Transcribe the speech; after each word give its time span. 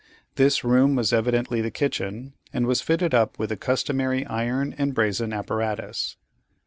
This 0.33 0.63
room 0.63 0.95
was 0.95 1.13
evidently 1.13 1.61
the 1.61 1.69
kitchen, 1.69 2.33
and 2.51 2.65
was 2.65 2.81
fitted 2.81 3.13
up 3.13 3.37
with 3.37 3.49
the 3.49 3.55
customary 3.55 4.25
iron 4.25 4.73
and 4.79 4.95
brazen 4.95 5.31
apparatus. 5.31 6.17